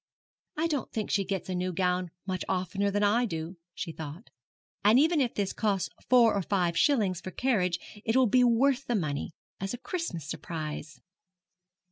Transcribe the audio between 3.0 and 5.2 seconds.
I do,' she thought; 'and